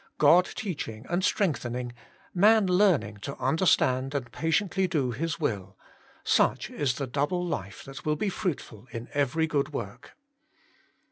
God 0.17 0.45
teaching 0.55 1.05
and 1.09 1.23
strengthening, 1.23 1.93
man 2.33 2.65
learning 2.65 3.17
to 3.17 3.37
understand 3.37 4.15
and 4.15 4.31
patiently 4.31 4.87
do 4.87 5.11
His 5.11 5.39
will; 5.39 5.77
such 6.23 6.71
is 6.71 6.95
the 6.95 7.05
double 7.05 7.45
hfe 7.47 7.83
that 7.83 8.03
will 8.03 8.15
be 8.15 8.27
fruitful 8.29 8.87
in 8.91 9.09
every 9.13 9.45
good 9.45 9.73
work. 9.73 10.17